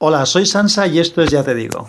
Hola, 0.00 0.26
soy 0.26 0.46
Sansa 0.46 0.86
y 0.86 1.00
esto 1.00 1.22
es 1.22 1.30
Ya 1.32 1.42
Te 1.42 1.56
Digo. 1.56 1.88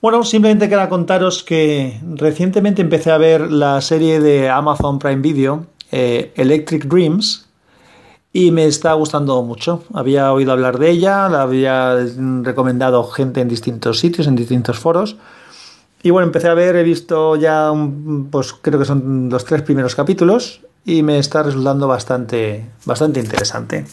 Bueno, 0.00 0.22
simplemente 0.22 0.68
quería 0.68 0.88
contaros 0.88 1.42
que 1.42 2.00
recientemente 2.14 2.82
empecé 2.82 3.10
a 3.10 3.18
ver 3.18 3.50
la 3.50 3.80
serie 3.80 4.20
de 4.20 4.48
Amazon 4.48 5.00
Prime 5.00 5.22
Video, 5.22 5.66
eh, 5.90 6.32
Electric 6.36 6.84
Dreams, 6.84 7.48
y 8.32 8.52
me 8.52 8.66
está 8.66 8.92
gustando 8.92 9.42
mucho. 9.42 9.82
Había 9.92 10.32
oído 10.32 10.52
hablar 10.52 10.78
de 10.78 10.88
ella, 10.88 11.28
la 11.28 11.42
había 11.42 11.96
recomendado 12.42 13.02
gente 13.08 13.40
en 13.40 13.48
distintos 13.48 13.98
sitios, 13.98 14.28
en 14.28 14.36
distintos 14.36 14.78
foros. 14.78 15.16
Y 16.04 16.10
bueno, 16.10 16.28
empecé 16.28 16.46
a 16.46 16.54
ver, 16.54 16.76
he 16.76 16.84
visto 16.84 17.34
ya, 17.34 17.72
pues 18.30 18.52
creo 18.52 18.78
que 18.78 18.84
son 18.84 19.30
los 19.30 19.44
tres 19.44 19.62
primeros 19.62 19.96
capítulos 19.96 20.60
y 20.84 21.02
me 21.02 21.18
está 21.18 21.42
resultando 21.42 21.88
bastante, 21.88 22.70
bastante 22.84 23.18
interesante 23.18 23.84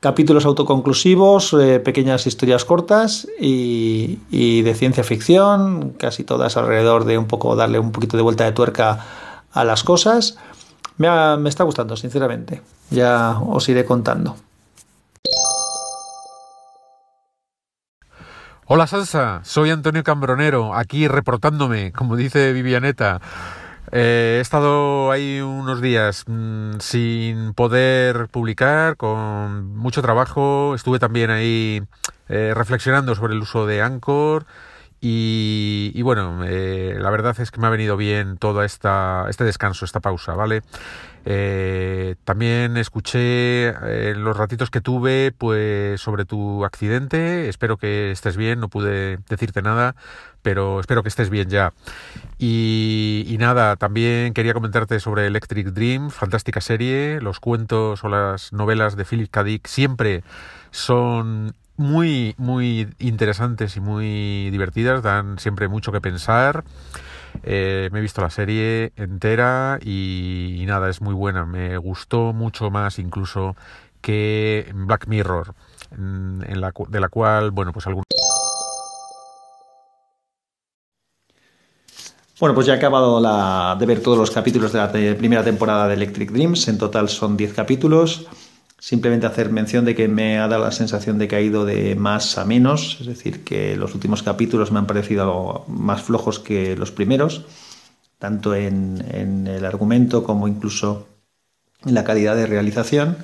capítulos 0.00 0.44
autoconclusivos, 0.44 1.52
eh, 1.54 1.80
pequeñas 1.80 2.26
historias 2.26 2.64
cortas 2.64 3.28
y, 3.40 4.18
de 4.62 4.74
ciencia 4.74 5.04
ficción, 5.04 5.90
casi 5.98 6.24
todas 6.24 6.56
alrededor 6.56 7.04
de 7.04 7.18
un 7.18 7.26
poco 7.26 7.56
darle 7.56 7.78
un 7.78 7.92
poquito 7.92 8.16
de 8.16 8.22
vuelta 8.22 8.44
de 8.44 8.52
tuerca 8.52 9.04
a 9.52 9.64
las 9.64 9.84
cosas. 9.84 10.36
Me, 10.98 11.08
me 11.38 11.48
está 11.48 11.64
gustando, 11.64 11.96
sinceramente. 11.96 12.62
Ya 12.90 13.38
os 13.40 13.68
iré 13.68 13.84
contando. 13.84 14.36
Hola 18.68 18.88
Salsa, 18.88 19.42
soy 19.44 19.70
Antonio 19.70 20.02
Cambronero, 20.02 20.74
aquí 20.74 21.06
reportándome, 21.06 21.92
como 21.92 22.16
dice 22.16 22.52
Vivianeta. 22.52 23.20
Eh, 23.92 24.36
he 24.38 24.40
estado 24.40 25.10
ahí 25.12 25.40
unos 25.40 25.80
días 25.80 26.24
mm, 26.26 26.78
sin 26.80 27.54
poder 27.54 28.28
publicar, 28.28 28.96
con 28.96 29.76
mucho 29.76 30.02
trabajo. 30.02 30.74
Estuve 30.74 30.98
también 30.98 31.30
ahí 31.30 31.82
eh, 32.28 32.52
reflexionando 32.54 33.14
sobre 33.14 33.34
el 33.34 33.42
uso 33.42 33.66
de 33.66 33.82
Anchor. 33.82 34.46
Y, 35.08 36.02
bueno, 36.02 36.44
eh, 36.44 36.96
la 36.98 37.10
verdad 37.10 37.38
es 37.38 37.52
que 37.52 37.60
me 37.60 37.68
ha 37.68 37.70
venido 37.70 37.96
bien 37.96 38.38
todo 38.38 38.64
esta, 38.64 39.26
este 39.28 39.44
descanso, 39.44 39.84
esta 39.84 40.00
pausa, 40.00 40.34
¿vale? 40.34 40.62
también 42.24 42.76
escuché 42.76 43.70
en 44.10 44.22
los 44.22 44.36
ratitos 44.36 44.70
que 44.70 44.80
tuve 44.80 45.32
pues 45.36 46.00
sobre 46.00 46.24
tu 46.24 46.64
accidente. 46.64 47.48
Espero 47.48 47.78
que 47.78 48.12
estés 48.12 48.36
bien, 48.36 48.60
no 48.60 48.68
pude 48.68 49.18
decirte 49.28 49.60
nada, 49.60 49.96
pero 50.42 50.78
espero 50.78 51.02
que 51.02 51.08
estés 51.08 51.28
bien 51.28 51.50
ya. 51.50 51.72
Y, 52.38 53.36
nada, 53.40 53.74
también 53.74 54.34
quería 54.34 54.54
comentarte 54.54 55.00
sobre 55.00 55.26
Electric 55.26 55.68
Dream, 55.68 56.10
fantástica 56.10 56.60
serie. 56.60 57.20
Los 57.20 57.40
cuentos 57.40 58.04
o 58.04 58.08
las 58.08 58.52
novelas 58.52 58.96
de 58.96 59.04
Philip 59.04 59.30
K. 59.30 59.42
Dick 59.42 59.66
siempre 59.66 60.22
son 60.70 61.54
muy, 61.76 62.34
muy 62.38 62.88
interesantes 62.98 63.76
y 63.76 63.80
muy 63.80 64.50
divertidas, 64.50 65.02
dan 65.02 65.38
siempre 65.38 65.68
mucho 65.68 65.92
que 65.92 66.00
pensar. 66.00 66.64
Eh, 67.42 67.88
me 67.92 67.98
he 67.98 68.02
visto 68.02 68.22
la 68.22 68.30
serie 68.30 68.92
entera 68.96 69.78
y, 69.82 70.64
nada, 70.66 70.88
es 70.88 71.00
muy 71.00 71.14
buena. 71.14 71.44
Me 71.44 71.76
gustó 71.78 72.32
mucho 72.32 72.70
más 72.70 72.98
incluso 72.98 73.56
que 74.00 74.70
Black 74.74 75.06
Mirror, 75.06 75.54
en, 75.92 76.60
la, 76.60 76.72
de 76.88 77.00
la 77.00 77.08
cual, 77.08 77.50
bueno, 77.50 77.72
pues 77.72 77.86
algunos... 77.86 78.04
Bueno, 82.38 82.54
pues 82.54 82.66
ya 82.66 82.74
he 82.74 82.76
acabado 82.76 83.76
de 83.78 83.86
ver 83.86 84.02
todos 84.02 84.18
los 84.18 84.30
capítulos 84.30 84.72
de 84.72 84.78
la 84.78 85.16
primera 85.16 85.42
temporada 85.42 85.88
de 85.88 85.94
Electric 85.94 86.30
Dreams. 86.30 86.68
En 86.68 86.76
total 86.76 87.08
son 87.08 87.34
10 87.36 87.54
capítulos. 87.54 88.26
Simplemente 88.78 89.26
hacer 89.26 89.50
mención 89.50 89.84
de 89.84 89.94
que 89.94 90.06
me 90.06 90.38
ha 90.38 90.48
dado 90.48 90.64
la 90.64 90.72
sensación 90.72 91.18
de 91.18 91.28
que 91.28 91.36
ha 91.36 91.40
ido 91.40 91.64
de 91.64 91.94
más 91.94 92.36
a 92.36 92.44
menos. 92.44 92.98
Es 93.00 93.06
decir, 93.06 93.42
que 93.42 93.76
los 93.76 93.94
últimos 93.94 94.22
capítulos 94.22 94.70
me 94.70 94.78
han 94.78 94.86
parecido 94.86 95.22
algo 95.22 95.64
más 95.68 96.02
flojos 96.02 96.38
que 96.38 96.76
los 96.76 96.92
primeros. 96.92 97.46
Tanto 98.18 98.54
en, 98.54 99.02
el 99.46 99.64
argumento 99.64 100.24
como 100.24 100.46
incluso 100.46 101.06
en 101.84 101.94
la 101.94 102.04
calidad 102.04 102.36
de 102.36 102.46
realización. 102.46 103.16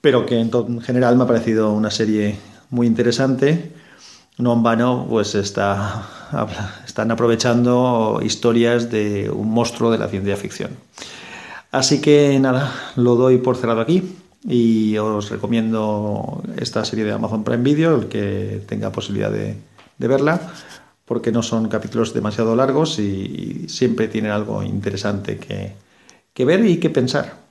Pero 0.00 0.26
que 0.26 0.40
en 0.40 0.80
general 0.80 1.16
me 1.16 1.24
ha 1.24 1.28
parecido 1.28 1.72
una 1.72 1.90
serie 1.90 2.36
muy 2.70 2.86
interesante 2.86 3.72
no 4.36 4.52
en 4.52 4.62
vano 4.62 5.06
pues 5.08 5.34
está, 5.34 6.08
están 6.84 7.10
aprovechando 7.10 8.20
historias 8.22 8.90
de 8.90 9.30
un 9.30 9.50
monstruo 9.50 9.90
de 9.90 9.98
la 9.98 10.08
ciencia 10.08 10.36
ficción. 10.36 10.70
Así 11.70 12.00
que 12.00 12.38
nada, 12.40 12.72
lo 12.96 13.16
doy 13.16 13.38
por 13.38 13.56
cerrado 13.56 13.80
aquí 13.80 14.02
y 14.46 14.96
os 14.98 15.30
recomiendo 15.30 16.42
esta 16.56 16.84
serie 16.84 17.04
de 17.04 17.12
Amazon 17.12 17.44
Prime 17.44 17.62
Video, 17.62 17.96
el 17.96 18.08
que 18.08 18.62
tenga 18.66 18.92
posibilidad 18.92 19.30
de, 19.30 19.56
verla, 19.98 20.40
porque 21.04 21.32
no 21.32 21.42
son 21.42 21.68
capítulos 21.68 22.12
demasiado 22.12 22.54
largos 22.56 22.98
y, 22.98 23.66
siempre 23.68 24.08
tienen 24.08 24.32
algo 24.32 24.62
interesante 24.62 25.38
que 25.38 26.44
ver 26.44 26.64
y 26.64 26.78
que 26.78 26.90
pensar. 26.90 27.43